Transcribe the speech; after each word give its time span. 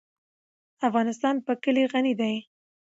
افغانستان 0.87 1.35
په 1.45 1.53
کلي 1.63 1.83
غني 1.91 2.13
دی. 2.21 2.35